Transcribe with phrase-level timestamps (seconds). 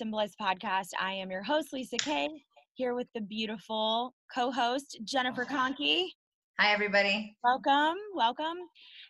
[0.00, 0.88] and Bliss podcast.
[0.98, 2.28] I am your host, Lisa Kay,
[2.74, 6.06] here with the beautiful co host, Jennifer Conkey.
[6.58, 7.36] Hi, everybody.
[7.44, 8.56] Welcome, welcome.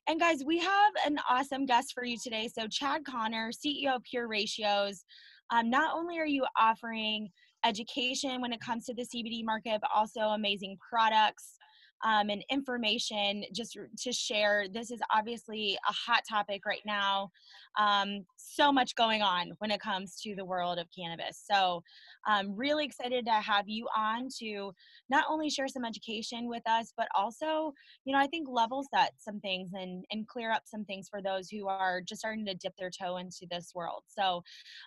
[0.09, 2.49] And guys, we have an awesome guest for you today.
[2.53, 5.05] So, Chad Connor, CEO of Pure Ratios.
[5.53, 7.29] Um, not only are you offering
[7.65, 11.57] education when it comes to the CBD market, but also amazing products
[12.05, 14.67] um, and information just to share.
[14.73, 17.31] This is obviously a hot topic right now.
[17.79, 21.43] Um, so much going on when it comes to the world of cannabis.
[21.51, 21.83] So
[22.27, 24.73] I'm really excited to have you on to
[25.09, 27.73] not only share some education with us, but also,
[28.05, 31.23] you know, I think level set some things and, and clear up some things for
[31.23, 34.03] those who are just starting to dip their toe into this world.
[34.07, 34.43] So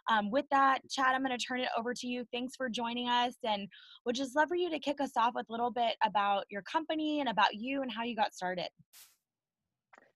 [0.10, 2.26] um, with that, Chad, I'm going to turn it over to you.
[2.32, 3.68] Thanks for joining us and
[4.06, 6.62] would just love for you to kick us off with a little bit about your
[6.62, 8.68] company and about you and how you got started.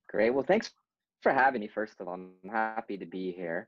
[0.09, 0.29] Great.
[0.29, 0.71] Well, thanks
[1.21, 2.13] for having me, first of all.
[2.13, 3.67] I'm happy to be here.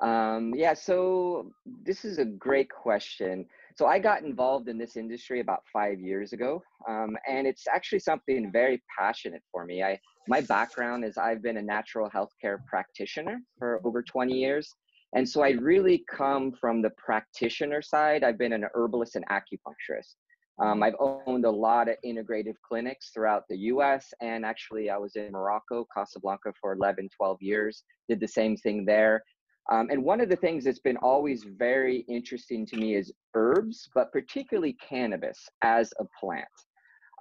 [0.00, 1.50] Um, yeah, so
[1.84, 3.46] this is a great question.
[3.76, 8.00] So I got involved in this industry about five years ago, um, and it's actually
[8.00, 9.82] something very passionate for me.
[9.82, 14.74] I my background is I've been a natural healthcare practitioner for over 20 years,
[15.14, 18.22] and so I really come from the practitioner side.
[18.24, 20.14] I've been an herbalist and acupuncturist.
[20.60, 25.14] Um, I've owned a lot of integrative clinics throughout the US, and actually, I was
[25.14, 29.22] in Morocco, Casablanca, for 11, 12 years, did the same thing there.
[29.70, 33.88] Um, and one of the things that's been always very interesting to me is herbs,
[33.94, 36.46] but particularly cannabis as a plant.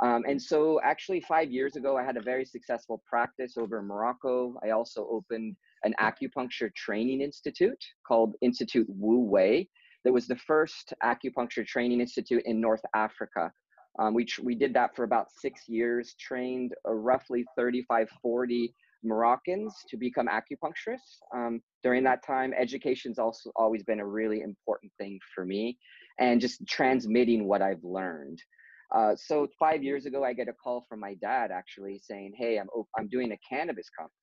[0.02, 3.86] Um, and so, actually, five years ago, I had a very successful practice over in
[3.86, 4.56] Morocco.
[4.64, 9.68] I also opened an acupuncture training institute called Institute Wu Wei.
[10.06, 13.52] That was the first acupuncture training institute in North Africa.
[14.00, 18.74] Um, we, we did that for about six years, trained uh, roughly 35, 40
[19.08, 21.20] Moroccans to become acupuncturists.
[21.36, 25.78] Um, during that time, education's also always been a really important thing for me,
[26.20, 28.42] and just transmitting what I've learned.
[28.94, 32.58] Uh, so five years ago, I get a call from my dad actually saying, "Hey,
[32.58, 32.68] I'm
[32.98, 34.14] I'm doing a cannabis company."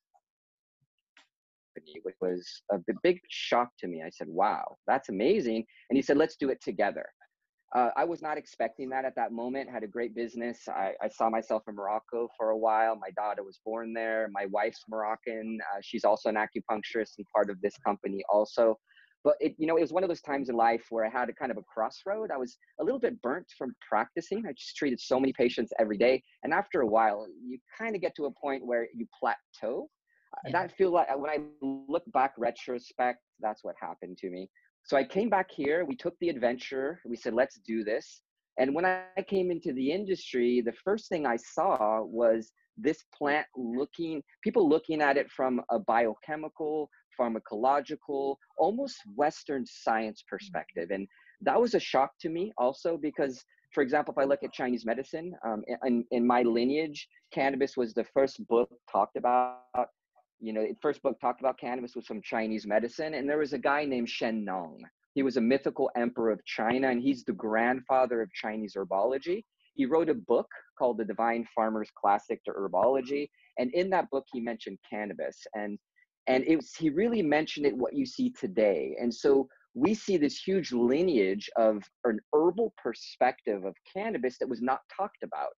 [2.02, 4.00] which was a big shock to me.
[4.00, 7.06] I said, "Wow, that's amazing!" And he said, "Let's do it together."
[7.74, 9.68] Uh, I was not expecting that at that moment.
[9.68, 10.68] Had a great business.
[10.68, 12.94] I, I, saw myself in Morocco for a while.
[12.94, 14.28] My daughter was born there.
[14.30, 15.58] My wife's Moroccan.
[15.60, 18.78] Uh, she's also an acupuncturist and part of this company also.
[19.24, 21.28] But it, you know, it was one of those times in life where I had
[21.30, 22.30] a kind of a crossroad.
[22.30, 24.44] I was a little bit burnt from practicing.
[24.46, 28.02] I just treated so many patients every day, and after a while, you kind of
[28.02, 29.88] get to a point where you plateau.
[30.44, 30.52] Yeah.
[30.52, 34.50] That feel like when I look back retrospect, that's what happened to me.
[34.84, 35.84] So I came back here.
[35.84, 37.00] We took the adventure.
[37.06, 38.20] We said, let's do this.
[38.58, 43.46] And when I came into the industry, the first thing I saw was this plant
[43.56, 50.90] looking, people looking at it from a biochemical, pharmacological, almost Western science perspective.
[50.90, 51.08] And
[51.40, 53.42] that was a shock to me also because,
[53.72, 57.94] for example, if I look at Chinese medicine, um, in, in my lineage, cannabis was
[57.94, 59.62] the first book talked about
[60.40, 63.52] you know, the first book talked about cannabis with some Chinese medicine, and there was
[63.52, 64.82] a guy named Shen Nong.
[65.14, 69.44] He was a mythical emperor of China, and he's the grandfather of Chinese herbology.
[69.74, 73.28] He wrote a book called The Divine Farmer's Classic to Herbology,
[73.58, 75.78] and in that book he mentioned cannabis, and
[76.26, 78.96] and it was, he really mentioned it what you see today.
[78.98, 84.62] And so we see this huge lineage of an herbal perspective of cannabis that was
[84.62, 85.50] not talked about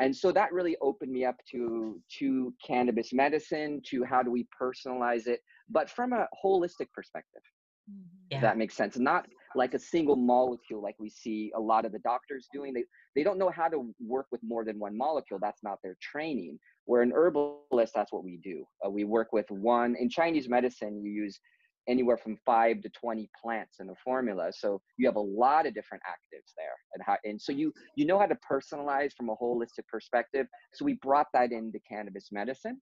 [0.00, 4.46] and so that really opened me up to to cannabis medicine to how do we
[4.60, 7.42] personalize it but from a holistic perspective.
[7.90, 8.26] Mm-hmm.
[8.30, 8.40] yeah.
[8.40, 8.98] that makes sense.
[8.98, 12.74] Not like a single molecule like we see a lot of the doctors doing.
[12.74, 12.84] They
[13.16, 15.38] they don't know how to work with more than one molecule.
[15.40, 16.58] That's not their training.
[16.84, 17.92] Where an herbalist.
[17.94, 18.64] That's what we do.
[18.84, 21.40] Uh, we work with one in chinese medicine you use
[21.88, 24.50] anywhere from five to 20 plants in a formula.
[24.52, 26.74] So you have a lot of different actives there.
[26.94, 30.46] And, how, and so you, you know how to personalize from a holistic perspective.
[30.74, 32.80] So we brought that into cannabis medicine.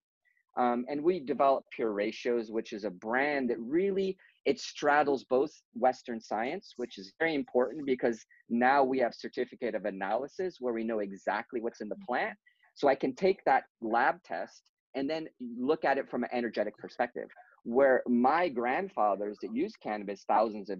[0.58, 4.17] Um, and we developed Pure Ratios, which is a brand that really
[4.47, 9.85] it straddles both Western science, which is very important because now we have certificate of
[9.85, 12.38] analysis where we know exactly what's in the plant.
[12.75, 16.76] So I can take that lab test and then look at it from an energetic
[16.79, 17.29] perspective
[17.67, 20.79] where my grandfathers that used cannabis thousands of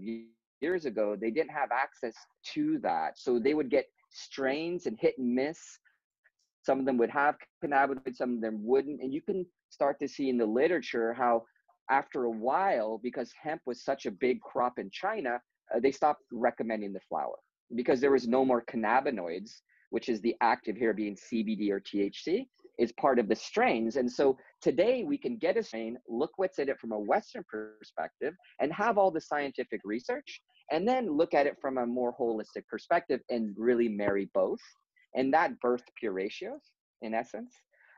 [0.63, 2.15] years ago they didn't have access
[2.55, 3.19] to that.
[3.19, 5.59] So they would get strains and hit and miss.
[6.63, 9.01] Some of them would have cannabinoids some of them wouldn't.
[9.03, 11.45] And you can start to see in the literature how
[11.91, 15.41] after a while because hemp was such a big crop in china
[15.75, 17.37] uh, they stopped recommending the flower
[17.75, 19.61] because there was no more cannabinoids
[19.91, 22.47] which is the active here being cbd or thc
[22.79, 23.97] is part of the strains.
[23.97, 27.45] And so today we can get a strain, look what's in it from a Western
[27.49, 30.41] perspective, and have all the scientific research,
[30.71, 34.61] and then look at it from a more holistic perspective and really marry both.
[35.15, 36.61] And that birthed Pure Ratios
[37.03, 37.55] in essence.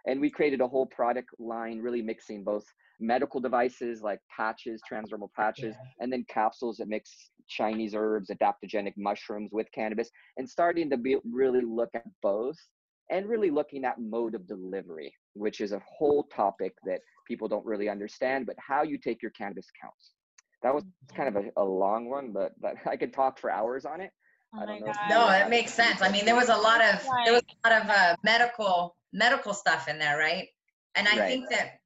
[0.07, 2.65] And we created a whole product line really mixing both
[3.01, 5.91] medical devices like patches, transdermal patches, yeah.
[6.01, 11.17] and then capsules that mix Chinese herbs, adaptogenic mushrooms with cannabis, and starting to be,
[11.31, 12.57] really look at both
[13.11, 17.65] and really looking at mode of delivery, which is a whole topic that people don't
[17.65, 20.13] really understand, but how you take your cannabis counts.
[20.63, 20.85] That was
[21.15, 24.11] kind of a, a long one, but, but I could talk for hours on it.
[24.55, 24.97] Oh my God.
[25.11, 26.01] No, it makes sense.
[26.01, 29.53] I mean, there was a lot of there was a lot of uh, medical medical
[29.53, 30.49] stuff in there, right?
[30.95, 31.29] And I right.
[31.29, 31.81] think that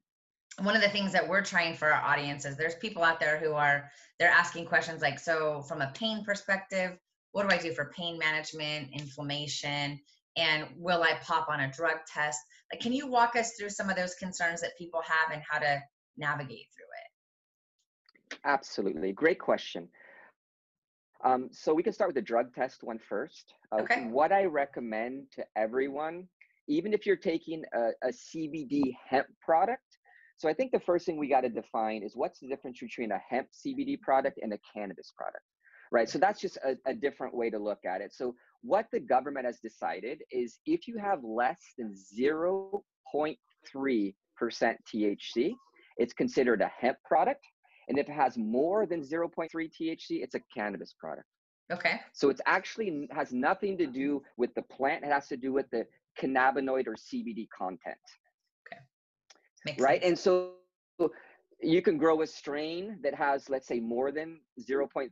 [0.61, 3.39] one of the things that we're trying for our audience is there's people out there
[3.39, 6.97] who are they're asking questions like, so from a pain perspective,
[7.33, 9.99] what do I do for pain management, inflammation,
[10.37, 12.40] and will I pop on a drug test?
[12.73, 15.58] Like, can you walk us through some of those concerns that people have and how
[15.58, 15.81] to
[16.17, 18.38] navigate through it?
[18.44, 19.88] Absolutely, great question.
[21.25, 23.55] Um, so we can start with the drug test one first.
[23.70, 24.06] Uh, okay.
[24.06, 26.26] What I recommend to everyone,
[26.67, 29.99] even if you're taking a, a CBD hemp product,
[30.37, 33.12] so I think the first thing we got to define is what's the difference between
[33.12, 35.44] a hemp CBD product and a cannabis product,
[35.93, 36.08] right?
[36.08, 38.12] So that's just a, a different way to look at it.
[38.12, 43.35] So what the government has decided is if you have less than 0.3%
[43.75, 45.53] THC,
[45.99, 47.44] it's considered a hemp product.
[47.88, 51.26] And if it has more than 0.3 THC, it's a cannabis product.
[51.73, 52.00] Okay.
[52.12, 55.05] So it's actually has nothing to do with the plant.
[55.05, 55.87] It has to do with the
[56.20, 57.97] cannabinoid or CBD content.
[58.67, 58.81] Okay.
[59.67, 60.03] Makes right.
[60.03, 60.08] Sense.
[60.11, 61.11] And so
[61.62, 65.11] you can grow a strain that has, let's say, more than 0.3%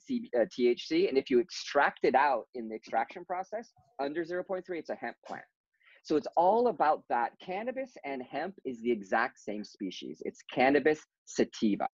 [0.00, 1.08] C, uh, THC.
[1.08, 5.16] And if you extract it out in the extraction process under 0.3, it's a hemp
[5.26, 5.44] plant.
[6.04, 7.32] So it's all about that.
[7.44, 10.22] Cannabis and hemp is the exact same species.
[10.24, 11.88] It's cannabis sativa.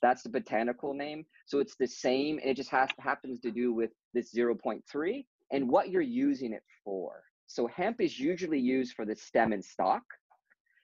[0.00, 1.24] That's the botanical name.
[1.46, 2.38] So it's the same.
[2.38, 6.62] and It just has, happens to do with this 0.3 and what you're using it
[6.84, 7.22] for.
[7.46, 10.02] So hemp is usually used for the stem and stalk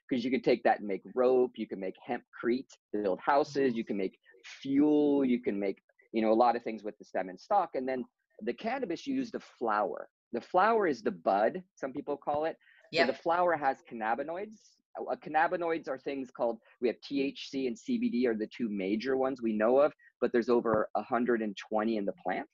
[0.09, 3.75] because you can take that and make rope, you can make hempcrete to build houses,
[3.75, 4.19] you can make
[4.63, 5.79] fuel, you can make,
[6.13, 7.71] you know, a lot of things with the stem and stalk.
[7.75, 8.05] And then
[8.43, 10.09] the cannabis, you use the flower.
[10.33, 12.57] The flower is the bud, some people call it.
[12.93, 13.07] Yep.
[13.07, 14.57] So the flower has cannabinoids.
[14.99, 19.43] Uh, cannabinoids are things called, we have THC and CBD are the two major ones
[19.43, 22.47] we know of, but there's over 120 in the plant.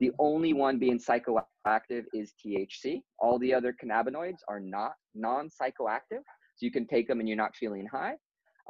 [0.00, 3.02] The only one being psychoactive is THC.
[3.18, 6.22] All the other cannabinoids are not non-psychoactive.
[6.62, 8.14] You can take them and you're not feeling high.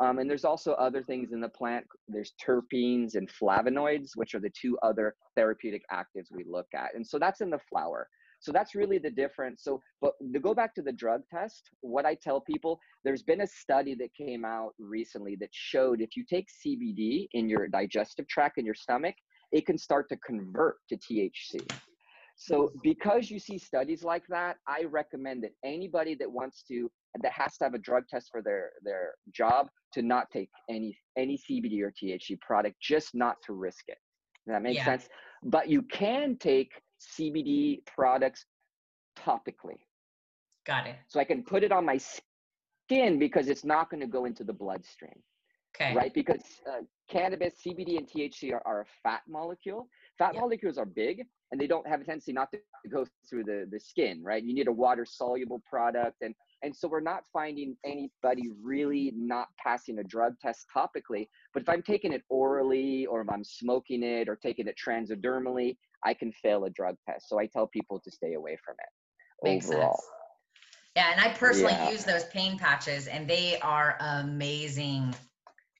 [0.00, 1.86] Um, and there's also other things in the plant.
[2.08, 6.94] There's terpenes and flavonoids, which are the two other therapeutic actives we look at.
[6.94, 8.08] And so that's in the flower.
[8.40, 9.62] So that's really the difference.
[9.62, 13.42] So, but to go back to the drug test, what I tell people, there's been
[13.42, 18.26] a study that came out recently that showed if you take CBD in your digestive
[18.26, 19.14] tract in your stomach,
[19.52, 21.60] it can start to convert to THC.
[22.44, 26.90] So because you see studies like that, I recommend that anybody that wants to
[27.22, 30.98] that has to have a drug test for their their job to not take any
[31.16, 33.98] any CBD or THC product, just not to risk it.
[34.46, 34.84] Does that make yeah.
[34.84, 35.08] sense?
[35.44, 36.72] But you can take
[37.16, 38.44] CBD products
[39.16, 39.78] topically.
[40.66, 40.96] Got it.
[41.06, 44.42] So I can put it on my skin because it's not going to go into
[44.42, 45.22] the bloodstream.
[45.76, 45.94] Okay.
[45.94, 46.12] Right?
[46.12, 49.88] Because uh, cannabis, CBD, and THC are, are a fat molecule.
[50.18, 50.42] Fat yep.
[50.42, 52.58] molecules are big and they don't have a tendency not to
[52.90, 54.42] go through the, the skin, right?
[54.42, 56.16] You need a water soluble product.
[56.20, 61.28] And, and so we're not finding anybody really not passing a drug test topically.
[61.52, 65.76] But if I'm taking it orally or if I'm smoking it or taking it transdermally,
[66.04, 67.28] I can fail a drug test.
[67.28, 69.96] So I tell people to stay away from it Makes overall.
[69.96, 70.08] Sense.
[70.96, 71.90] Yeah, and I personally yeah.
[71.90, 75.14] use those pain patches and they are amazing.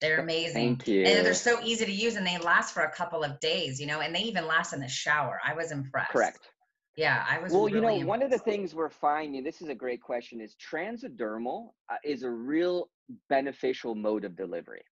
[0.02, 0.76] They're amazing.
[0.76, 1.04] Thank you.
[1.04, 3.87] And they're so easy to use and they last for a couple of days, you
[3.87, 5.40] know, and they even last in the shower.
[5.47, 6.11] I was impressed.
[6.11, 6.50] Correct.
[6.97, 7.52] Yeah, I was.
[7.52, 8.09] Well, really you know, impressed.
[8.09, 12.23] one of the things we're finding, this is a great question, is transdermal uh, is
[12.23, 12.90] a real
[13.30, 14.82] beneficial mode of delivery.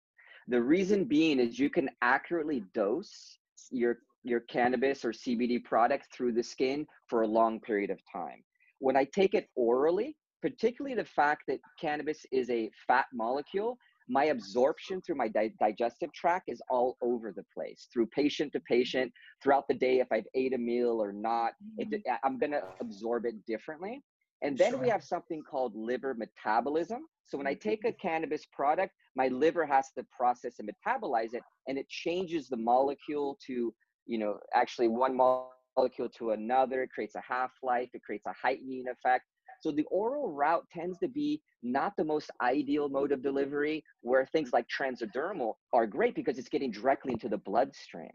[0.48, 3.38] The reason being is you can accurately dose
[3.70, 8.44] your your cannabis or CBD product through the skin for a long period of time.
[8.78, 13.78] When I take it orally, particularly the fact that cannabis is a fat molecule,
[14.10, 18.60] my absorption through my di- digestive tract is all over the place through patient to
[18.60, 19.10] patient
[19.42, 21.94] throughout the day if i've ate a meal or not mm-hmm.
[21.94, 24.02] it, i'm going to absorb it differently
[24.42, 24.80] and then sure.
[24.80, 29.64] we have something called liver metabolism so when i take a cannabis product my liver
[29.64, 33.72] has to process and metabolize it and it changes the molecule to
[34.06, 38.32] you know actually one molecule to another it creates a half life it creates a
[38.32, 39.24] heightening effect
[39.60, 44.26] So the oral route tends to be not the most ideal mode of delivery, where
[44.26, 44.56] things mm-hmm.
[44.56, 48.10] like transdermal are great because it's getting directly into the bloodstream.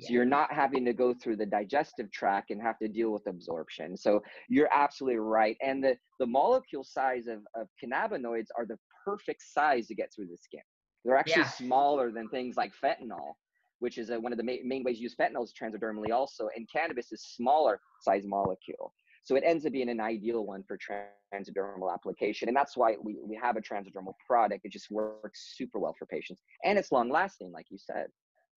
[0.00, 3.26] So you're not having to go through the digestive tract and have to deal with
[3.26, 3.96] absorption.
[3.96, 5.56] So you're absolutely right.
[5.62, 10.26] And the, the molecule size of, of cannabinoids are the perfect size to get through
[10.26, 10.60] the skin.
[11.04, 11.48] They're actually yeah.
[11.48, 13.34] smaller than things like fentanyl,
[13.78, 16.48] which is a, one of the main, main ways you use fentanyl is transdermally also.
[16.54, 18.92] And cannabis is smaller size molecule.
[19.26, 22.46] So it ends up being an ideal one for transdermal application.
[22.46, 24.64] And that's why we, we have a transdermal product.
[24.64, 26.42] It just works super well for patients.
[26.64, 28.06] And it's long lasting, like you said.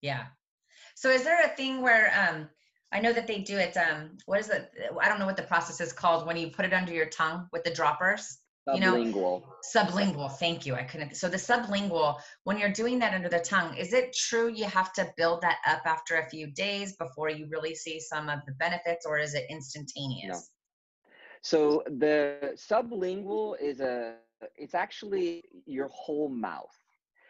[0.03, 0.25] Yeah.
[0.95, 2.49] So is there a thing where um
[2.93, 4.69] I know that they do it um what is it
[5.01, 7.47] I don't know what the process is called when you put it under your tongue
[7.51, 8.37] with the droppers.
[8.67, 8.75] Sublingual.
[8.75, 9.43] You know,
[9.75, 10.31] sublingual.
[10.37, 10.75] Thank you.
[10.75, 11.15] I couldn't.
[11.15, 14.93] So the sublingual, when you're doing that under the tongue, is it true you have
[14.93, 18.51] to build that up after a few days before you really see some of the
[18.53, 20.51] benefits, or is it instantaneous?
[21.41, 24.15] So the sublingual is a.
[24.55, 26.71] It's actually your whole mouth.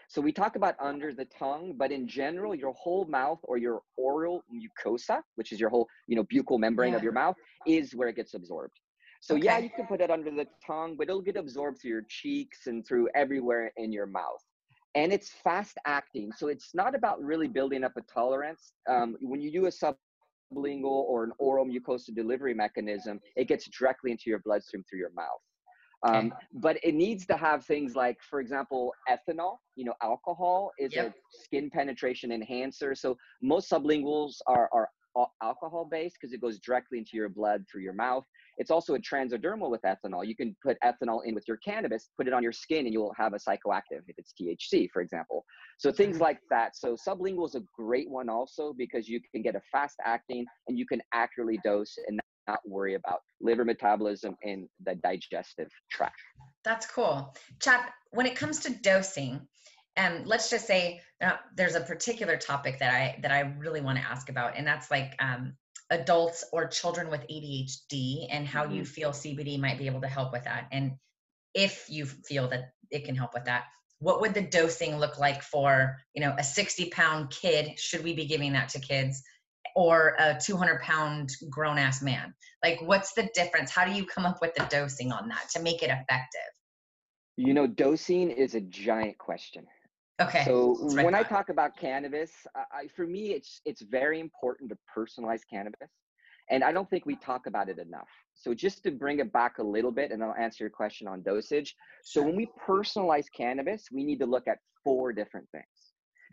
[0.09, 3.81] So we talk about under the tongue, but in general, your whole mouth or your
[3.95, 6.97] oral mucosa, which is your whole, you know, buccal membrane yeah.
[6.97, 7.35] of your mouth,
[7.67, 8.73] is where it gets absorbed.
[9.21, 9.45] So okay.
[9.45, 12.65] yeah, you can put it under the tongue, but it'll get absorbed through your cheeks
[12.65, 14.43] and through everywhere in your mouth.
[14.95, 18.73] And it's fast acting, so it's not about really building up a tolerance.
[18.89, 19.71] Um, when you do a
[20.53, 25.11] sublingual or an oral mucosa delivery mechanism, it gets directly into your bloodstream through your
[25.13, 25.41] mouth.
[26.07, 29.57] Um, but it needs to have things like, for example, ethanol.
[29.75, 31.09] You know, alcohol is yep.
[31.09, 31.13] a
[31.43, 32.95] skin penetration enhancer.
[32.95, 34.89] So most sublinguals are, are
[35.41, 38.23] alcohol based because it goes directly into your blood through your mouth.
[38.57, 40.25] It's also a transdermal with ethanol.
[40.25, 43.13] You can put ethanol in with your cannabis, put it on your skin, and you'll
[43.17, 45.45] have a psychoactive if it's THC, for example.
[45.77, 46.23] So things mm-hmm.
[46.23, 46.75] like that.
[46.75, 50.77] So sublingual is a great one also because you can get a fast acting and
[50.77, 56.19] you can accurately dose and not worry about liver metabolism and the digestive tract.
[56.65, 57.33] That's cool.
[57.61, 59.39] Chad, when it comes to dosing,
[59.99, 63.97] um, let's just say uh, there's a particular topic that I that I really want
[63.97, 65.53] to ask about, and that's like um,
[65.89, 68.75] adults or children with ADHD and how mm-hmm.
[68.75, 70.93] you feel CBD might be able to help with that, and
[71.53, 73.65] if you feel that it can help with that.
[74.01, 77.77] What would the dosing look like for, you know, a 60 pound kid?
[77.77, 79.21] Should we be giving that to kids?
[79.75, 82.33] or a 200 pound grown ass man?
[82.63, 83.71] Like, what's the difference?
[83.71, 86.49] How do you come up with the dosing on that to make it effective?
[87.37, 89.65] You know, dosing is a giant question.
[90.19, 90.43] Okay.
[90.45, 95.41] So when I talk about cannabis, I, for me, it's it's very important to personalize
[95.49, 95.89] cannabis,
[96.49, 98.09] and I don't think we talk about it enough.
[98.33, 101.21] So just to bring it back a little bit, and I'll answer your question on
[101.21, 101.75] dosage.
[102.03, 105.65] So when we personalize cannabis, we need to look at four different things.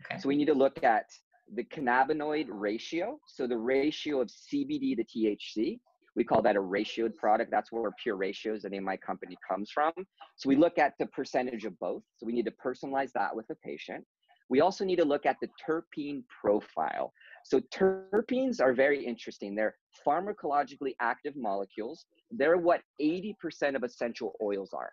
[0.05, 0.19] Okay.
[0.19, 1.05] So we need to look at
[1.53, 3.19] the cannabinoid ratio.
[3.27, 5.79] So the ratio of CBD to THC,
[6.17, 7.51] we call that a ratioed product.
[7.51, 9.93] That's where Pure Ratios, the name my company, comes from.
[10.35, 12.01] So we look at the percentage of both.
[12.17, 14.03] So we need to personalize that with the patient.
[14.49, 17.13] We also need to look at the terpene profile.
[17.45, 19.53] So terpenes are very interesting.
[19.53, 22.05] They're pharmacologically active molecules.
[22.31, 24.91] They're what 80% of essential oils are.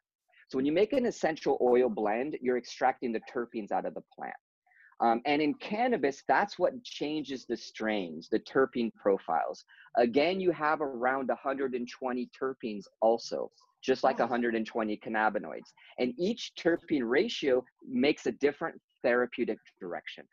[0.48, 4.02] So when you make an essential oil blend, you're extracting the terpenes out of the
[4.14, 4.34] plant.
[5.04, 9.62] Um, and in cannabis, that's what changes the strains, the terpene profiles.
[9.98, 13.50] Again, you have around 120 terpenes also,
[13.82, 15.72] just like 120 cannabinoids.
[15.98, 20.24] And each terpene ratio makes a different therapeutic direction.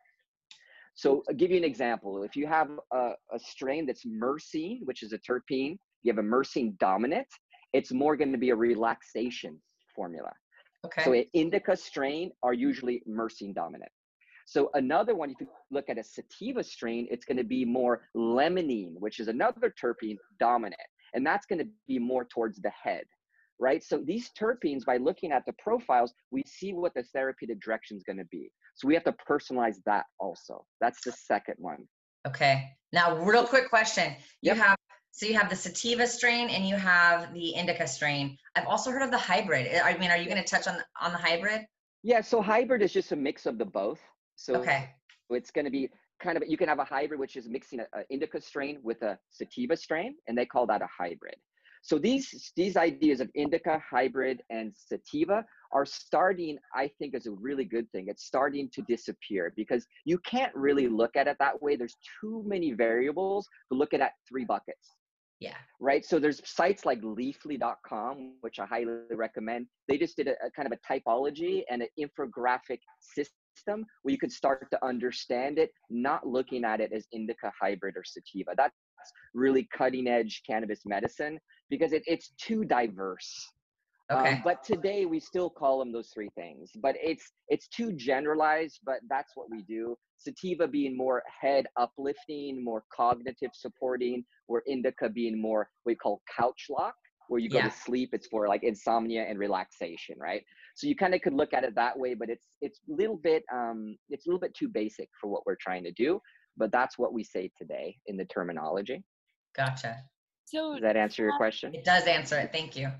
[0.93, 2.23] So I'll give you an example.
[2.23, 6.27] If you have a, a strain that's myrcene, which is a terpene, you have a
[6.27, 7.27] myrcene dominant,
[7.73, 9.61] it's more going to be a relaxation
[9.93, 10.31] formula.
[10.85, 11.03] Okay.
[11.03, 13.91] So indica strain are usually myrcene dominant.
[14.45, 18.01] So another one, if you look at a sativa strain, it's going to be more
[18.15, 20.81] limonene, which is another terpene dominant,
[21.13, 23.03] and that's going to be more towards the head,
[23.60, 23.83] right?
[23.83, 28.03] So these terpenes, by looking at the profiles, we see what the therapeutic direction is
[28.03, 28.51] going to be.
[28.75, 30.65] So we have to personalize that also.
[30.79, 31.88] That's the second one.
[32.27, 32.69] Okay.
[32.93, 34.13] Now, real quick question.
[34.41, 34.57] You yep.
[34.57, 34.77] have
[35.13, 38.38] so you have the sativa strain and you have the indica strain.
[38.55, 39.67] I've also heard of the hybrid.
[39.83, 41.65] I mean, are you going to touch on on the hybrid?
[42.03, 44.00] Yeah, so hybrid is just a mix of the both.
[44.41, 44.89] So okay.
[45.29, 45.89] it's going to be
[46.21, 49.17] kind of, you can have a hybrid, which is mixing an indica strain with a
[49.29, 51.36] sativa strain, and they call that a hybrid.
[51.83, 57.31] So these, these ideas of indica, hybrid, and sativa are starting, I think, is a
[57.31, 58.05] really good thing.
[58.07, 61.75] It's starting to disappear because you can't really look at it that way.
[61.75, 64.89] There's too many variables to look at at three buckets.
[65.39, 65.55] Yeah.
[65.79, 66.05] Right.
[66.05, 69.65] So there's sites like leafly.com, which I highly recommend.
[69.88, 74.12] They just did a, a kind of a typology and an infographic system system where
[74.12, 78.51] you could start to understand it, not looking at it as indica, hybrid, or sativa.
[78.55, 78.74] That's
[79.34, 81.39] really cutting edge cannabis medicine
[81.70, 83.34] because it, it's too diverse.
[84.10, 84.34] Um, Okay.
[84.34, 86.72] Um, but today we still call them those three things.
[86.81, 88.79] But it's it's too generalized.
[88.86, 89.96] But that's what we do.
[90.17, 96.65] Sativa being more head uplifting, more cognitive supporting, where indica being more we call couch
[96.70, 96.96] lock,
[97.31, 97.69] where you go Yeah.
[97.69, 98.09] to sleep.
[98.11, 100.43] It's for like insomnia and relaxation, right?
[100.75, 102.13] So you kind of could look at it that way.
[102.13, 105.45] But it's it's a little bit um it's a little bit too basic for what
[105.45, 106.19] we're trying to do.
[106.57, 109.01] But that's what we say today in the terminology.
[109.55, 110.03] Gotcha.
[110.43, 111.73] So Does that answer your question?
[111.73, 112.51] It does answer it.
[112.51, 112.91] Thank you.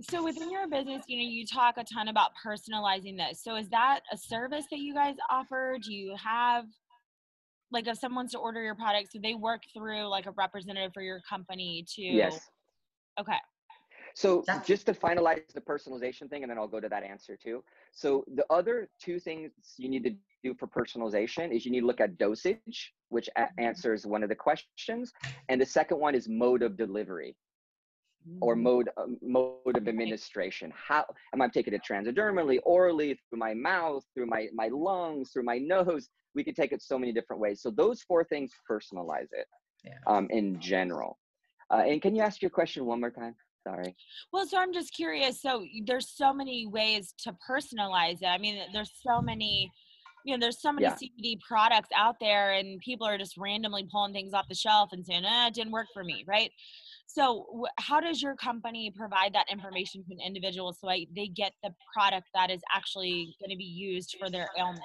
[0.00, 3.42] so within your business, you know, you talk a ton about personalizing this.
[3.42, 5.76] So is that a service that you guys offer?
[5.82, 6.64] Do you have
[7.70, 11.02] like if someone's to order your products, do they work through like a representative for
[11.02, 12.40] your company to Yes.
[13.20, 13.38] Okay.
[14.16, 17.36] So That's- just to finalize the personalization thing, and then I'll go to that answer
[17.36, 17.62] too.
[17.92, 21.86] So the other two things you need to do for personalization is you need to
[21.86, 25.12] look at dosage, which a- answers one of the questions,
[25.50, 27.36] and the second one is mode of delivery
[28.40, 30.72] or mode um, mode of administration.
[30.74, 31.04] How
[31.34, 35.58] am I taking it transdermally, orally, through my mouth, through my my lungs, through my
[35.58, 36.08] nose?
[36.34, 37.60] We could take it so many different ways.
[37.60, 39.46] So those four things personalize it
[39.84, 39.98] Yeah.
[40.06, 41.18] um, in general.
[41.70, 43.36] Uh, and can you ask your question one more time?
[43.66, 43.96] Sorry.
[44.32, 45.42] Well, so I'm just curious.
[45.42, 48.26] So there's so many ways to personalize it.
[48.26, 49.72] I mean, there's so many,
[50.24, 50.94] you know, there's so many Yeah.
[50.94, 55.04] CBD products out there, and people are just randomly pulling things off the shelf and
[55.04, 56.52] saying, "Eh, it didn't work for me," right?
[57.06, 61.52] So, how does your company provide that information to an individual so I, they get
[61.62, 64.82] the product that is actually going to be used for their ailment?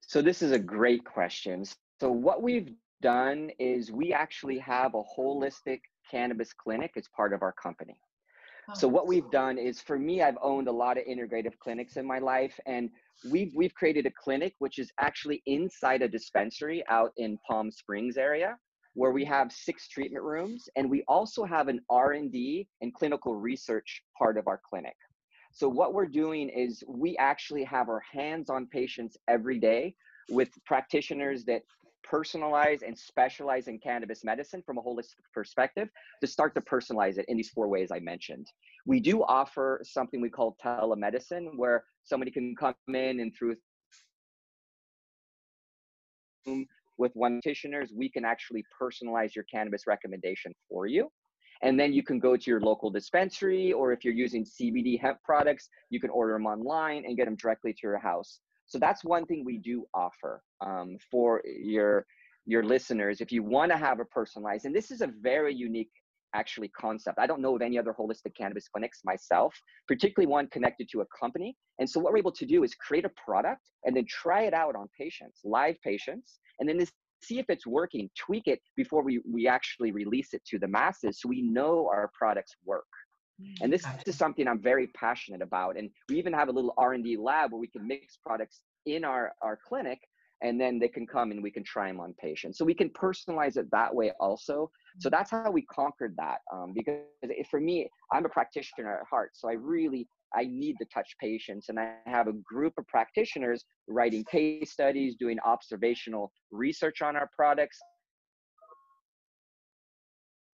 [0.00, 1.64] So this is a great question.
[2.00, 5.80] So what we've done is we actually have a holistic
[6.12, 7.96] cannabis clinic as part of our company.
[8.74, 12.06] So what we've done is for me, I've owned a lot of integrative clinics in
[12.06, 12.90] my life, and
[13.28, 18.16] we've we've created a clinic which is actually inside a dispensary out in Palm Springs
[18.16, 18.56] area,
[18.94, 22.94] where we have six treatment rooms, and we also have an R and D and
[22.94, 24.96] clinical research part of our clinic.
[25.52, 29.94] So what we're doing is we actually have our hands on patients every day
[30.30, 31.62] with practitioners that
[32.10, 35.88] personalize and specialize in cannabis medicine from a holistic perspective
[36.20, 38.46] to start to personalize it in these four ways I mentioned.
[38.86, 43.56] We do offer something we call telemedicine where somebody can come in and through
[46.98, 51.08] with one practitioners, we can actually personalize your cannabis recommendation for you.
[51.62, 55.18] And then you can go to your local dispensary, or if you're using CBD hemp
[55.24, 58.40] products, you can order them online and get them directly to your house.
[58.72, 62.06] So that's one thing we do offer um, for your
[62.46, 63.20] your listeners.
[63.20, 65.90] If you want to have a personalized, and this is a very unique
[66.34, 67.18] actually concept.
[67.18, 69.54] I don't know of any other holistic cannabis clinics myself,
[69.86, 71.54] particularly one connected to a company.
[71.78, 74.54] And so what we're able to do is create a product and then try it
[74.54, 76.90] out on patients, live patients, and then this
[77.22, 81.20] see if it's working, tweak it before we, we actually release it to the masses
[81.20, 82.86] so we know our products work.
[83.60, 85.76] And this is something I'm very passionate about.
[85.76, 89.32] And we even have a little R&D lab where we can mix products in our,
[89.42, 90.00] our clinic
[90.42, 92.58] and then they can come and we can try them on patients.
[92.58, 94.70] So we can personalize it that way also.
[94.98, 96.38] So that's how we conquered that.
[96.52, 99.30] Um, because it, for me, I'm a practitioner at heart.
[99.34, 103.64] So I really, I need to touch patients and I have a group of practitioners
[103.86, 107.78] writing case studies, doing observational research on our products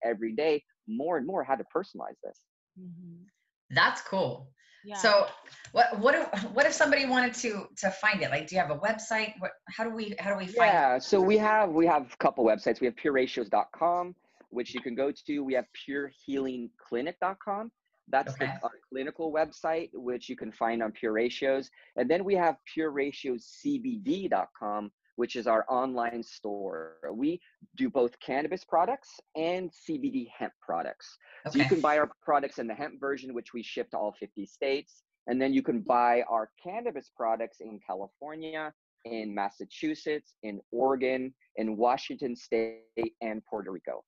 [0.04, 2.40] every day, more and more how to personalize this.
[2.78, 3.24] Mhm.
[3.70, 4.52] That's cool.
[4.84, 4.96] Yeah.
[4.96, 5.26] So
[5.72, 8.30] what what if what if somebody wanted to to find it?
[8.30, 9.34] Like do you have a website?
[9.40, 10.72] What how do we how do we find it?
[10.72, 12.80] Yeah, so we have we have a couple websites.
[12.80, 14.14] We have pureratios.com,
[14.50, 15.44] which you can go to.
[15.44, 17.72] We have purehealingclinic.com.
[18.10, 18.46] That's Okay.
[18.46, 21.70] the our clinical website, which you can find on Pure Ratios.
[21.96, 26.92] And then we have pureratioscbd.com, which is our online store.
[27.12, 27.40] We
[27.76, 31.18] do both cannabis products and CBD hemp products.
[31.50, 34.14] So you can buy our products in the hemp version, which we ship to all
[34.20, 35.02] 50 states.
[35.26, 38.72] And then you can buy our cannabis products in California,
[39.06, 42.84] in Massachusetts, in Oregon, in Washington State,
[43.20, 44.04] and Puerto Rico.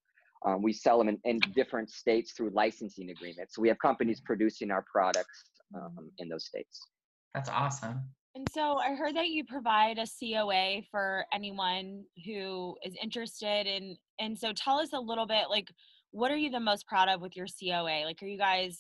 [0.47, 3.57] Um, we sell them in, in different states through licensing agreements.
[3.57, 5.43] So we have companies producing our products
[5.75, 6.81] um, in those states.
[7.35, 8.01] That's awesome.
[8.35, 13.97] And so I heard that you provide a COA for anyone who is interested in
[14.21, 15.69] and so tell us a little bit like
[16.13, 18.05] what are you the most proud of with your COA?
[18.05, 18.79] Like are you guys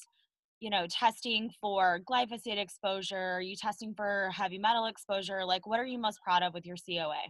[0.60, 3.16] you know testing for glyphosate exposure?
[3.16, 5.44] Are you testing for heavy metal exposure?
[5.44, 7.20] Like what are you most proud of with your COA?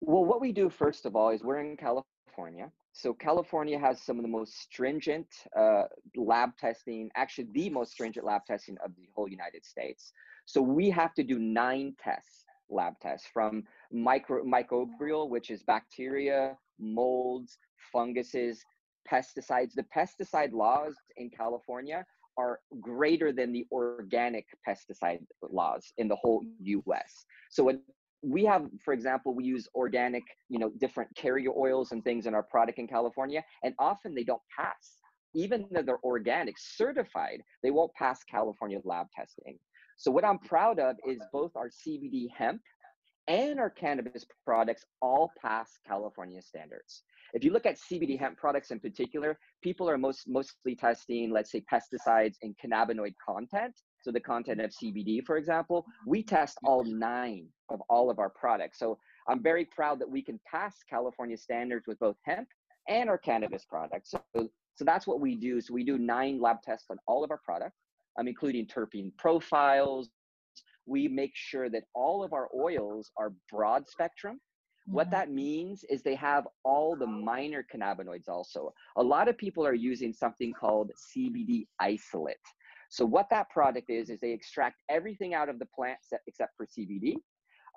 [0.00, 2.70] Well, what we do first of all is we're in California.
[2.98, 5.84] So California has some of the most stringent uh,
[6.16, 10.12] lab testing, actually the most stringent lab testing of the whole United States.
[10.46, 16.58] So we have to do nine tests lab tests from micro microbial, which is bacteria,
[16.80, 17.58] molds,
[17.92, 18.64] funguses,
[19.08, 19.74] pesticides.
[19.74, 22.04] The pesticide laws in California
[22.36, 27.24] are greater than the organic pesticide laws in the whole US.
[27.48, 27.80] So what
[28.22, 32.34] we have, for example, we use organic, you know, different carrier oils and things in
[32.34, 34.96] our product in California, and often they don't pass.
[35.34, 39.58] Even though they're organic, certified, they won't pass California lab testing.
[39.96, 42.60] So what I'm proud of is both our CBD hemp
[43.28, 47.02] and our cannabis products all pass California standards.
[47.34, 51.52] If you look at CBD hemp products in particular, people are most mostly testing, let's
[51.52, 53.74] say, pesticides and cannabinoid content.
[54.00, 58.30] So the content of CBD, for example, we test all nine of all of our
[58.30, 58.78] products.
[58.78, 62.48] So I'm very proud that we can pass California standards with both hemp
[62.88, 64.10] and our cannabis products.
[64.10, 65.60] So, so that's what we do.
[65.60, 67.76] So we do nine lab tests on all of our products,
[68.18, 70.08] um, including terpene profiles,
[70.88, 74.40] we make sure that all of our oils are broad spectrum.
[74.86, 75.16] What mm-hmm.
[75.16, 78.72] that means is they have all the minor cannabinoids also.
[78.96, 82.36] A lot of people are using something called CBD isolate.
[82.90, 86.66] So what that product is is they extract everything out of the plant except for
[86.66, 87.16] CBD.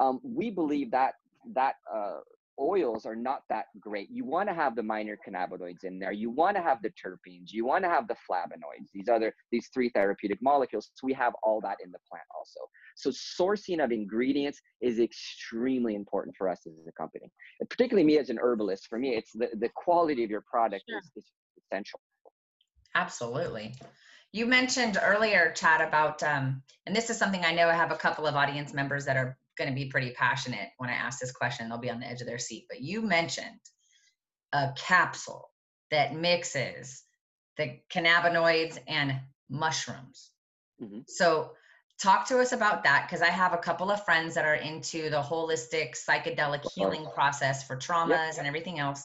[0.01, 1.13] Um, we believe that
[1.53, 2.19] that uh,
[2.59, 4.09] oils are not that great.
[4.11, 6.11] You want to have the minor cannabinoids in there.
[6.11, 7.51] You want to have the terpenes.
[7.51, 8.89] You want to have the flavonoids.
[8.93, 10.91] These other these three therapeutic molecules.
[10.93, 12.59] So we have all that in the plant also.
[12.95, 18.17] So sourcing of ingredients is extremely important for us as a company, and particularly me
[18.17, 18.87] as an herbalist.
[18.89, 20.99] For me, it's the, the quality of your product sure.
[20.99, 21.31] is, is
[21.63, 21.99] essential.
[22.95, 23.75] Absolutely.
[24.33, 27.97] You mentioned earlier, Chad, about, um, and this is something I know I have a
[27.97, 31.32] couple of audience members that are going to be pretty passionate when I ask this
[31.32, 31.69] question.
[31.69, 32.65] They'll be on the edge of their seat.
[32.69, 33.60] But you mentioned
[34.54, 35.50] a capsule
[35.91, 37.04] that mixes
[37.58, 39.19] the cannabinoids and
[39.50, 40.32] mushrooms.
[40.82, 41.02] Mm-hmm.
[41.08, 41.52] So,
[42.02, 45.12] talk to us about that because I have a couple of friends that are into
[45.12, 48.38] the holistic psychedelic healing process for traumas yep.
[48.39, 49.04] and everything else.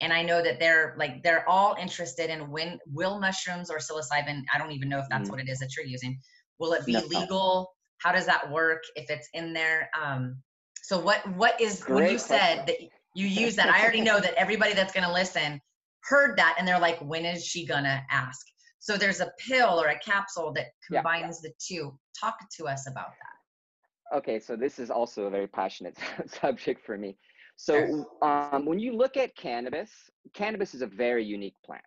[0.00, 4.42] And I know that they're like they're all interested in when will mushrooms or psilocybin.
[4.52, 5.30] I don't even know if that's mm-hmm.
[5.30, 6.18] what it is that you're using.
[6.58, 7.04] Will it be no.
[7.06, 7.70] legal?
[8.02, 9.88] How does that work if it's in there?
[10.00, 10.36] Um,
[10.82, 12.76] so what what is Great when you said that
[13.14, 15.60] you use that i already know that everybody that's going to listen
[16.02, 18.46] heard that and they're like when is she going to ask?
[18.80, 21.50] So there's a pill or a capsule that combines yeah.
[21.50, 21.96] the two.
[22.18, 24.18] Talk to us about that.
[24.18, 27.16] Okay so this is also a very passionate subject for me.
[27.56, 29.90] So um, when you look at cannabis
[30.34, 31.84] cannabis is a very unique plant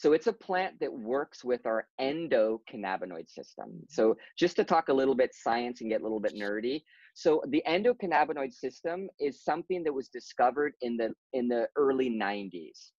[0.00, 3.66] so it's a plant that works with our endocannabinoid system.
[3.66, 3.84] Mm-hmm.
[3.90, 6.80] So just to talk a little bit science and get a little bit nerdy.
[7.12, 12.92] So the endocannabinoid system is something that was discovered in the in the early 90s.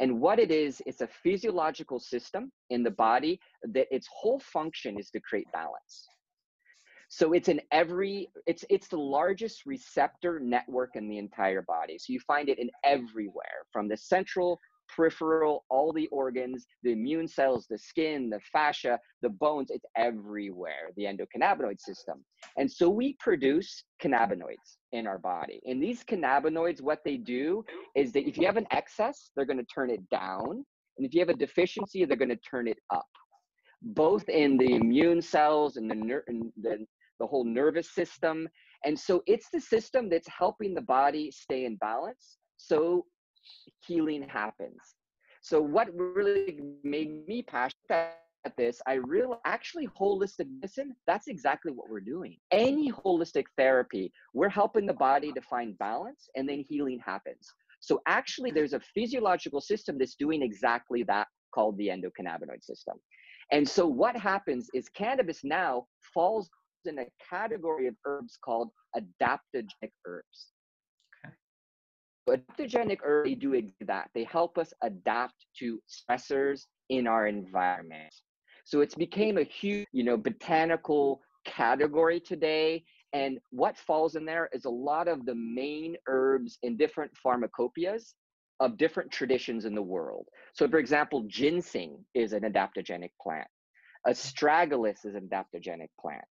[0.00, 4.98] And what it is, it's a physiological system in the body that its whole function
[4.98, 6.08] is to create balance.
[7.08, 11.98] So it's in every, it's it's the largest receptor network in the entire body.
[11.98, 14.58] So you find it in everywhere, from the central
[14.98, 20.90] peripheral, all the organs, the immune cells, the skin, the fascia, the bones, it's everywhere,
[20.96, 22.24] the endocannabinoid system.
[22.56, 25.60] And so we produce cannabinoids in our body.
[25.66, 29.64] And these cannabinoids, what they do is that if you have an excess, they're going
[29.64, 30.64] to turn it down.
[30.96, 33.06] And if you have a deficiency, they're going to turn it up,
[33.82, 36.84] both in the immune cells and the, ner- and the,
[37.20, 38.48] the whole nervous system.
[38.84, 42.38] And so it's the system that's helping the body stay in balance.
[42.56, 43.06] So
[43.86, 44.78] healing happens.
[45.42, 51.72] So what really made me passionate at this, I really actually holistic medicine, that's exactly
[51.72, 52.36] what we're doing.
[52.50, 57.48] Any holistic therapy, we're helping the body to find balance and then healing happens.
[57.80, 62.98] So actually there's a physiological system that's doing exactly that called the endocannabinoid system.
[63.52, 66.50] And so what happens is cannabis now falls
[66.84, 70.52] in a category of herbs called adaptogenic herbs.
[72.28, 74.10] Adaptogenic herbs do that.
[74.14, 78.12] They help us adapt to stressors in our environment.
[78.64, 82.84] So it's became a huge, you know, botanical category today.
[83.12, 88.14] And what falls in there is a lot of the main herbs in different pharmacopoeias
[88.60, 90.26] of different traditions in the world.
[90.52, 93.48] So, for example, ginseng is an adaptogenic plant.
[94.06, 96.24] Astragalus is an adaptogenic plant.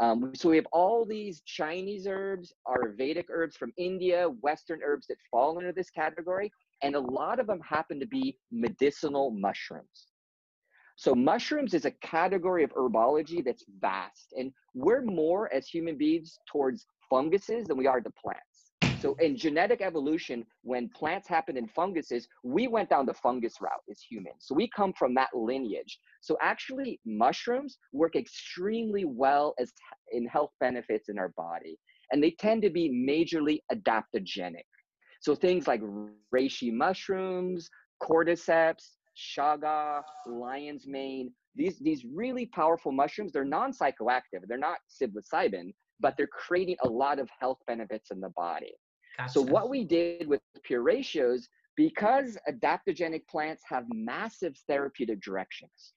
[0.00, 5.18] Um, so we have all these Chinese herbs, Ayurvedic herbs from India, Western herbs that
[5.30, 6.50] fall under this category,
[6.82, 10.06] and a lot of them happen to be medicinal mushrooms.
[10.96, 16.38] So mushrooms is a category of herbology that's vast, and we're more as human beings
[16.50, 18.51] towards funguses than we are to plants.
[19.02, 23.82] So in genetic evolution, when plants happened in funguses, we went down the fungus route
[23.90, 24.36] as humans.
[24.38, 25.98] So we come from that lineage.
[26.20, 29.72] So actually, mushrooms work extremely well as
[30.12, 31.78] in health benefits in our body.
[32.12, 34.66] and they tend to be majorly adaptogenic.
[35.20, 35.80] So things like
[36.32, 44.46] reishi mushrooms, cordyceps, chaga, lion's mane, these, these really powerful mushrooms, they're non-psychoactive.
[44.46, 48.74] They're not psilocybin, but they're creating a lot of health benefits in the body.
[49.16, 49.32] Gotcha.
[49.32, 55.94] So what we did with pure ratios, because adaptogenic plants have massive therapeutic directions.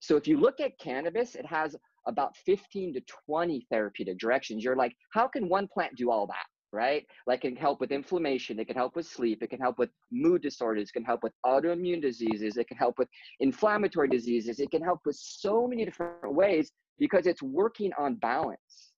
[0.00, 1.76] So if you look at cannabis, it has
[2.06, 4.62] about 15 to 20 therapeutic directions.
[4.62, 6.46] You're like, how can one plant do all that?
[6.72, 7.06] Right?
[7.26, 9.90] Like it can help with inflammation, it can help with sleep, it can help with
[10.10, 13.08] mood disorders, it can help with autoimmune diseases, it can help with
[13.40, 18.92] inflammatory diseases, it can help with so many different ways because it's working on balance.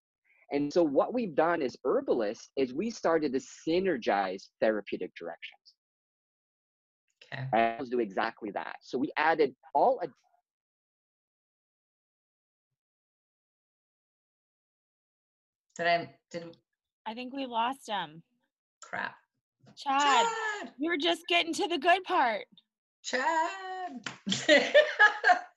[0.50, 5.74] And so what we've done as herbalists is we started to synergize therapeutic directions.
[7.32, 7.44] Okay.
[7.52, 8.76] And let's do exactly that.
[8.80, 10.00] So we added all
[15.76, 16.56] Did I did
[17.06, 18.22] I think we lost him.
[18.82, 19.14] Crap.
[19.76, 22.46] Chad, Chad, you were just getting to the good part.
[23.02, 23.92] Chad.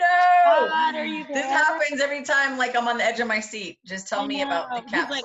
[0.00, 0.06] no.
[0.46, 1.34] Oh, Chad, are you there?
[1.34, 3.78] This happens every time like I'm on the edge of my seat.
[3.86, 5.16] Just tell me about the capsule.
[5.16, 5.24] Like,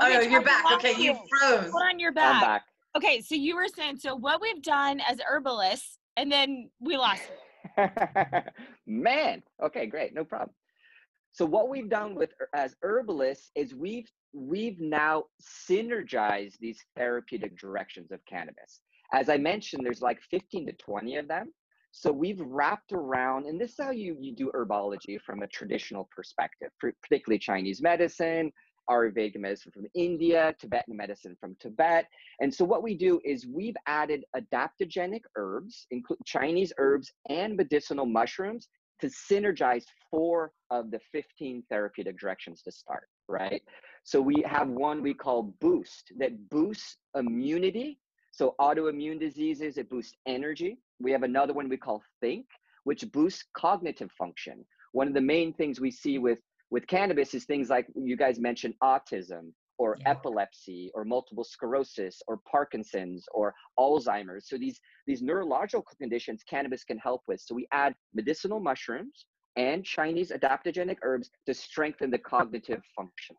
[0.00, 0.64] oh, okay, you're back.
[0.74, 1.70] Okay, you froze.
[1.70, 2.34] Hold on, you're back.
[2.34, 2.62] I'm back.
[2.96, 7.22] Okay, so you were saying so what we've done as herbalists, and then we lost
[8.86, 10.54] Man, okay, great, no problem.
[11.32, 15.24] So what we've done with as herbalists is we've we've now
[15.68, 18.80] synergized these therapeutic directions of cannabis.
[19.12, 21.52] As I mentioned, there's like 15 to 20 of them.
[21.90, 26.08] So we've wrapped around, and this is how you, you do herbology from a traditional
[26.14, 26.70] perspective,
[27.02, 28.52] particularly Chinese medicine,
[28.88, 32.06] Ayurvedic medicine from India, Tibetan medicine from Tibet.
[32.40, 38.06] And so what we do is we've added adaptogenic herbs, include Chinese herbs and medicinal
[38.06, 38.68] mushrooms
[39.00, 43.62] to synergize four of the 15 therapeutic directions to start, right?
[44.04, 47.98] So we have one we call boost that boosts immunity.
[48.38, 50.78] So autoimmune diseases, it boosts energy.
[51.00, 52.46] We have another one we call think,
[52.84, 54.64] which boosts cognitive function.
[54.92, 56.38] One of the main things we see with
[56.70, 60.10] with cannabis is things like you guys mentioned autism or yeah.
[60.10, 64.48] epilepsy or multiple sclerosis or Parkinson's or Alzheimer's.
[64.48, 67.40] So these these neurological conditions cannabis can help with.
[67.40, 73.34] So we add medicinal mushrooms and Chinese adaptogenic herbs to strengthen the cognitive function.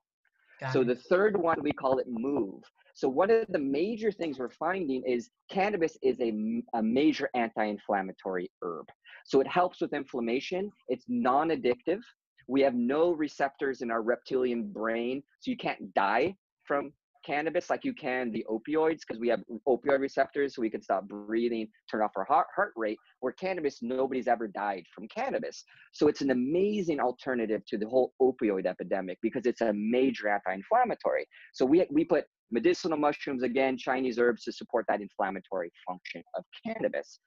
[0.59, 0.88] Got so it.
[0.88, 2.63] the third one we call it move.
[2.99, 6.33] So one of the major things we're finding is cannabis is a,
[6.73, 8.88] a major anti-inflammatory herb.
[9.25, 10.69] So it helps with inflammation.
[10.89, 12.01] It's non-addictive.
[12.49, 16.35] We have no receptors in our reptilian brain, so you can't die
[16.65, 16.91] from
[17.25, 21.07] cannabis like you can the opioids because we have opioid receptors so we can stop
[21.07, 26.07] breathing turn off our heart, heart rate where cannabis nobody's ever died from cannabis so
[26.07, 31.65] it's an amazing alternative to the whole opioid epidemic because it's a major anti-inflammatory so
[31.65, 37.19] we, we put medicinal mushrooms again chinese herbs to support that inflammatory function of cannabis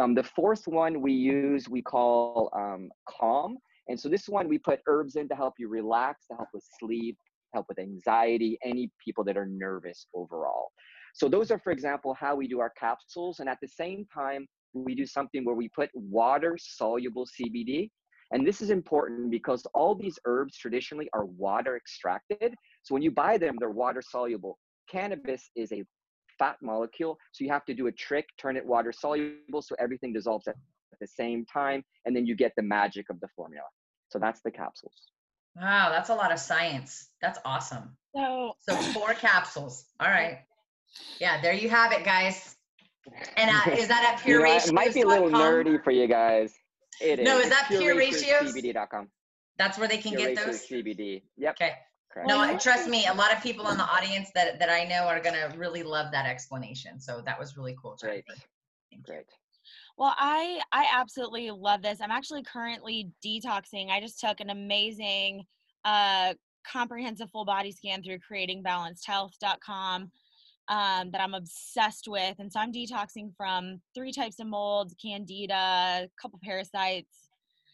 [0.00, 4.58] um, the fourth one we use we call um, calm and so this one we
[4.58, 7.16] put herbs in to help you relax, to help with sleep,
[7.54, 10.68] help with anxiety, any people that are nervous overall.
[11.14, 13.40] So those are, for example, how we do our capsules.
[13.40, 17.90] And at the same time, we do something where we put water soluble CBD.
[18.30, 22.54] And this is important because all these herbs traditionally are water extracted.
[22.82, 24.58] So when you buy them, they're water soluble.
[24.90, 25.82] Cannabis is a
[26.38, 27.18] fat molecule.
[27.32, 30.56] So you have to do a trick, turn it water soluble so everything dissolves at
[31.00, 31.84] the same time.
[32.04, 33.66] And then you get the magic of the formula.
[34.10, 34.94] So that's the capsules.
[35.60, 37.08] Wow, that's a lot of science.
[37.20, 37.96] That's awesome.
[38.14, 39.84] So, so four capsules.
[40.00, 40.38] All right.
[41.20, 42.56] Yeah, there you have it, guys.
[43.36, 45.90] And uh, is that at Pure you know, It might be a little nerdy for
[45.90, 46.54] you guys.
[47.00, 47.44] It no, is.
[47.44, 48.54] is that Pure, Pure Ratios?
[48.54, 49.08] CBD.com.
[49.58, 50.66] That's where they can Pure get those.
[50.66, 51.22] CBD.
[51.36, 51.56] Yep.
[51.60, 51.72] Okay.
[52.12, 52.28] Correct.
[52.28, 53.06] No, trust me.
[53.06, 56.10] A lot of people in the audience that that I know are gonna really love
[56.12, 57.00] that explanation.
[57.00, 57.96] So that was really cool.
[58.00, 58.24] Great.
[59.04, 59.26] Great.
[59.96, 62.00] Well, I I absolutely love this.
[62.00, 63.90] I'm actually currently detoxing.
[63.90, 65.44] I just took an amazing
[65.84, 66.34] uh
[66.70, 70.10] comprehensive full body scan through creatingbalancedhealth.com
[70.68, 72.36] um, that I'm obsessed with.
[72.38, 77.28] And so I'm detoxing from three types of molds, candida, a couple parasites,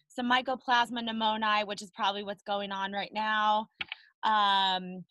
[0.08, 3.68] some mycoplasma pneumoniae, which is probably what's going on right now.
[4.24, 5.04] Um,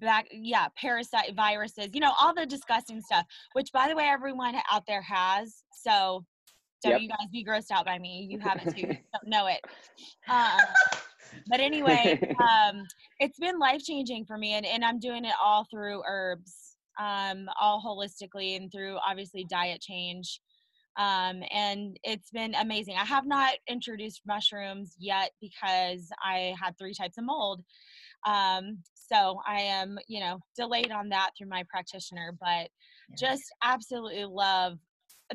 [0.00, 4.54] back yeah parasite viruses you know all the disgusting stuff which by the way everyone
[4.70, 6.24] out there has so
[6.82, 7.00] don't yep.
[7.00, 8.26] you guys be grossed out by me.
[8.28, 8.86] You have it too.
[8.86, 9.60] don't know it.
[10.28, 10.60] Um,
[11.48, 12.84] but anyway, um,
[13.20, 17.48] it's been life changing for me, and, and I'm doing it all through herbs, um,
[17.60, 20.40] all holistically, and through obviously diet change.
[20.98, 22.96] Um, and it's been amazing.
[23.00, 27.62] I have not introduced mushrooms yet because I had three types of mold.
[28.26, 32.68] Um, so I am, you know, delayed on that through my practitioner, but
[33.18, 34.78] just absolutely love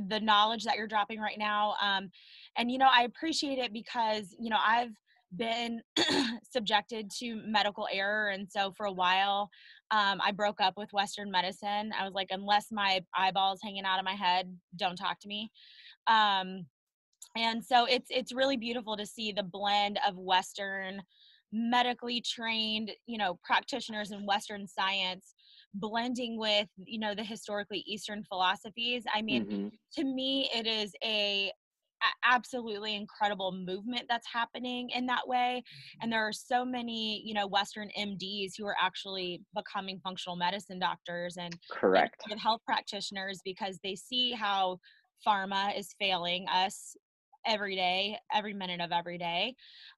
[0.08, 1.76] the knowledge that you're dropping right now.
[1.82, 2.10] Um,
[2.58, 4.94] and you know, I appreciate it because you know I've
[5.36, 5.82] been
[6.52, 9.50] subjected to medical error, and so for a while,
[9.92, 11.92] um, I broke up with Western medicine.
[11.98, 15.52] I was like, unless my eyeballs hanging out of my head, don't talk to me.
[16.08, 16.66] Um,
[17.36, 21.02] and so it's it's really beautiful to see the blend of Western
[21.52, 25.34] medically trained you know practitioners in western science
[25.74, 29.68] blending with you know the historically eastern philosophies i mean mm-hmm.
[29.94, 31.52] to me it is a
[32.24, 35.64] absolutely incredible movement that's happening in that way
[36.02, 40.80] and there are so many you know western mds who are actually becoming functional medicine
[40.80, 44.78] doctors and correct health practitioners because they see how
[45.26, 46.96] pharma is failing us
[47.48, 49.56] every day, every minute of every day,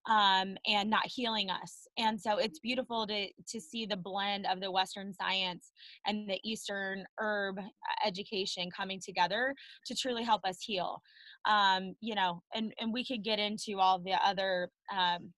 [0.09, 1.87] um, and not healing us.
[1.97, 5.71] And so it's beautiful to to see the blend of the Western science
[6.05, 7.57] and the Eastern herb
[8.05, 9.53] education coming together
[9.85, 11.01] to truly help us heal.
[11.45, 15.33] Um, you know, and and we could get into all the other um,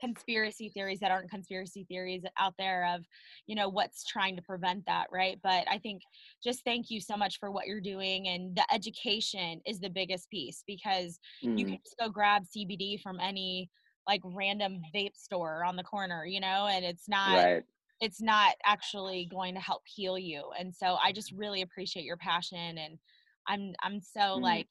[0.00, 3.04] conspiracy theories that aren't conspiracy theories out there of
[3.46, 6.02] you know what's trying to prevent that right but i think
[6.42, 10.30] just thank you so much for what you're doing and the education is the biggest
[10.30, 11.58] piece because mm.
[11.58, 13.68] you can just go grab cbd from any
[14.06, 17.64] like random vape store on the corner you know and it's not right.
[18.00, 22.16] it's not actually going to help heal you and so i just really appreciate your
[22.16, 22.98] passion and
[23.46, 24.42] i'm i'm so mm.
[24.42, 24.66] like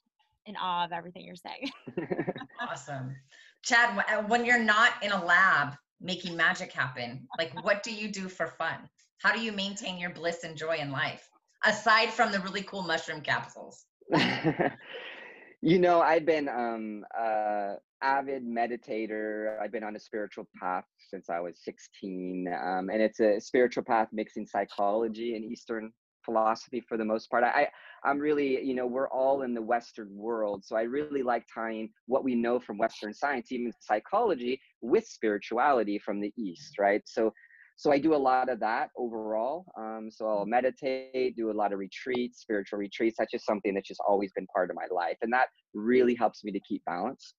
[0.46, 1.70] in awe of everything you're saying
[2.62, 3.16] awesome
[3.64, 8.10] Chad, uh, when you're not in a lab making magic happen, like what do you
[8.10, 8.90] do for fun?
[9.22, 11.28] How do you maintain your bliss and joy in life
[11.66, 13.86] aside from the really cool mushroom capsules?
[15.62, 19.60] you know, I've been um uh avid meditator.
[19.62, 22.48] I've been on a spiritual path since I was 16.
[22.48, 25.92] Um, and it's a spiritual path mixing psychology and Eastern
[26.28, 27.44] philosophy for the most part.
[27.44, 27.68] I,
[28.04, 30.64] I'm really, you know, we're all in the Western world.
[30.66, 35.98] So I really like tying what we know from Western science, even psychology, with spirituality
[35.98, 37.02] from the East, right?
[37.06, 37.34] So
[37.80, 39.66] so I do a lot of that overall.
[39.78, 43.18] Um, so I'll meditate, do a lot of retreats, spiritual retreats.
[43.20, 46.44] That's just something that's just always been part of my life, and that really helps
[46.44, 47.36] me to keep balance.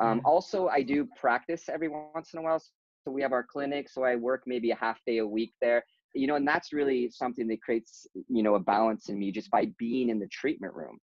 [0.00, 0.26] Um, mm-hmm.
[0.26, 2.58] also, I do practice every once in a while.
[3.04, 5.84] So we have our clinic, so I work maybe a half day a week there
[6.14, 9.50] you know and that's really something that creates you know a balance in me just
[9.50, 10.98] by being in the treatment room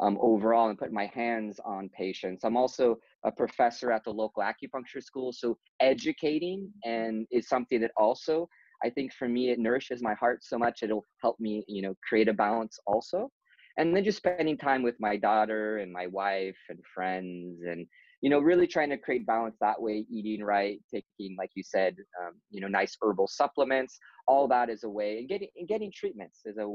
[0.00, 2.44] um, overall and putting my hands on patients.
[2.44, 7.92] I'm also a professor at the local acupuncture school so educating and is something that
[7.96, 8.48] also
[8.84, 11.94] i think for me it nourishes my heart so much it'll help me you know
[12.08, 13.30] create a balance also.
[13.78, 17.86] And then just spending time with my daughter and my wife and friends and
[18.26, 21.94] you know really trying to create balance that way eating right taking like you said
[22.20, 25.92] um, you know nice herbal supplements all that is a way and getting and getting
[25.94, 26.66] treatments is a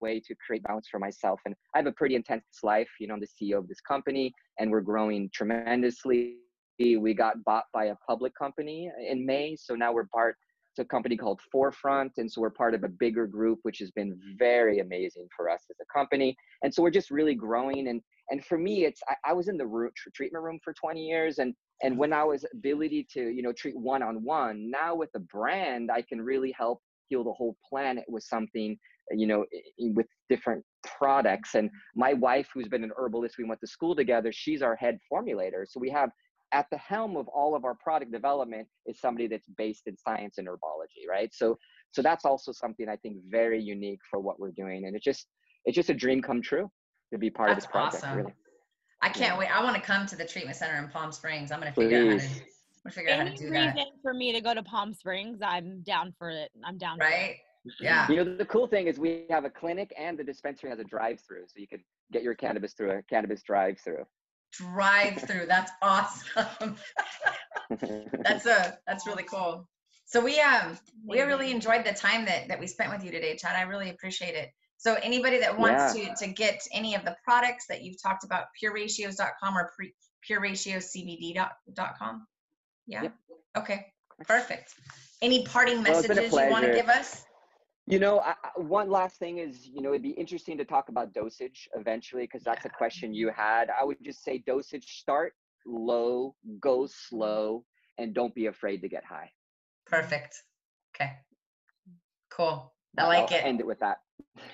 [0.00, 3.14] way to create balance for myself and i have a pretty intense life you know
[3.14, 6.36] i'm the ceo of this company and we're growing tremendously
[6.78, 10.36] we got bought by a public company in may so now we're part
[10.78, 12.12] to a company called Forefront.
[12.18, 15.62] And so we're part of a bigger group, which has been very amazing for us
[15.70, 16.36] as a company.
[16.62, 17.88] And so we're just really growing.
[17.88, 21.00] And and for me, it's I, I was in the root, treatment room for 20
[21.00, 21.38] years.
[21.38, 25.10] And and when I was ability to, you know, treat one on one, now with
[25.14, 28.76] a brand, I can really help heal the whole planet with something
[29.12, 29.44] you know
[29.94, 34.30] with different products and my wife who's been an herbalist we went to school together
[34.32, 36.10] she's our head formulator so we have
[36.52, 40.38] at the helm of all of our product development is somebody that's based in science
[40.38, 41.56] and herbology right so
[41.92, 45.26] so that's also something i think very unique for what we're doing and it's just
[45.64, 46.70] it's just a dream come true
[47.12, 48.16] to be part that's of this project awesome.
[48.18, 48.34] really
[49.02, 49.38] i can't yeah.
[49.38, 51.80] wait i want to come to the treatment center in palm springs i'm going to
[51.80, 52.26] figure out how
[52.90, 53.86] to figure Any out how to do reason that.
[54.02, 56.50] for me to go to Palm Springs, I'm down for it.
[56.64, 56.96] I'm down.
[56.98, 57.36] Right.
[57.80, 58.08] Yeah.
[58.08, 60.84] You know, the cool thing is we have a clinic and the dispensary has a
[60.84, 61.80] drive-through, so you can
[62.12, 64.06] get your cannabis through a cannabis drive-through
[64.52, 65.46] drive through.
[65.46, 66.76] That's awesome.
[68.22, 69.68] that's a that's really cool.
[70.06, 73.36] So we um we really enjoyed the time that that we spent with you today,
[73.36, 73.56] Chad.
[73.56, 74.50] I really appreciate it.
[74.78, 76.14] So anybody that wants yeah.
[76.14, 79.92] to to get any of the products that you've talked about, pureratios.com or pre,
[80.28, 82.26] pureratioscbd.com.
[82.86, 83.02] Yeah.
[83.02, 83.14] Yep.
[83.58, 83.86] Okay.
[84.26, 84.74] Perfect.
[85.20, 87.24] Any parting messages well, you want to give us?
[87.86, 91.12] You know, I, one last thing is, you know, it'd be interesting to talk about
[91.12, 93.70] dosage eventually because that's a question you had.
[93.70, 95.32] I would just say dosage start
[95.66, 97.64] low, go slow,
[97.96, 99.30] and don't be afraid to get high.
[99.86, 100.42] Perfect.
[100.94, 101.12] Okay.
[102.30, 102.72] Cool.
[102.96, 103.44] I like I'll it.
[103.44, 103.98] End it with that.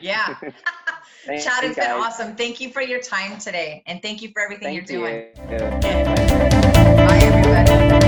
[0.00, 0.34] Yeah.
[1.26, 2.36] Chad, it's been awesome.
[2.36, 5.32] Thank you for your time today, and thank you for everything thank you're you.
[5.48, 5.80] doing.
[7.06, 8.03] Bye, everybody.